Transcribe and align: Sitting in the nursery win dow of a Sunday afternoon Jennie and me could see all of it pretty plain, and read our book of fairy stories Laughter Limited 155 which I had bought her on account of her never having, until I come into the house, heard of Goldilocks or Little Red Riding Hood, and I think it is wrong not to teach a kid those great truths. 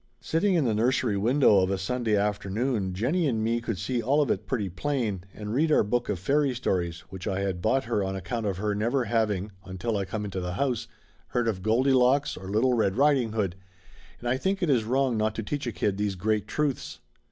Sitting 0.19 0.55
in 0.55 0.65
the 0.65 0.73
nursery 0.73 1.15
win 1.15 1.37
dow 1.41 1.57
of 1.59 1.69
a 1.69 1.77
Sunday 1.77 2.15
afternoon 2.17 2.91
Jennie 2.95 3.27
and 3.27 3.43
me 3.43 3.61
could 3.61 3.77
see 3.77 4.01
all 4.01 4.19
of 4.19 4.31
it 4.31 4.47
pretty 4.47 4.67
plain, 4.67 5.23
and 5.31 5.53
read 5.53 5.71
our 5.71 5.83
book 5.83 6.09
of 6.09 6.17
fairy 6.17 6.55
stories 6.55 7.03
Laughter 7.11 7.29
Limited 7.29 7.63
155 7.63 7.75
which 7.75 7.77
I 7.77 7.77
had 7.77 7.83
bought 7.83 7.83
her 7.83 8.03
on 8.03 8.15
account 8.15 8.47
of 8.47 8.57
her 8.57 8.73
never 8.73 9.03
having, 9.03 9.51
until 9.63 9.95
I 9.97 10.05
come 10.05 10.25
into 10.25 10.39
the 10.41 10.53
house, 10.53 10.87
heard 11.27 11.47
of 11.47 11.61
Goldilocks 11.61 12.35
or 12.35 12.49
Little 12.49 12.73
Red 12.73 12.97
Riding 12.97 13.33
Hood, 13.33 13.55
and 14.19 14.27
I 14.27 14.37
think 14.37 14.63
it 14.63 14.71
is 14.71 14.85
wrong 14.85 15.17
not 15.17 15.35
to 15.35 15.43
teach 15.43 15.67
a 15.67 15.71
kid 15.71 15.99
those 15.99 16.15
great 16.15 16.47
truths. 16.47 16.99